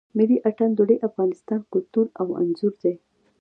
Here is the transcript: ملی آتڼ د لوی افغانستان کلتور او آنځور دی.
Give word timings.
ملی 0.17 0.37
آتڼ 0.47 0.69
د 0.75 0.79
لوی 0.87 0.97
افغانستان 1.09 1.61
کلتور 1.73 2.05
او 2.19 2.27
آنځور 2.41 2.73
دی. 2.83 2.93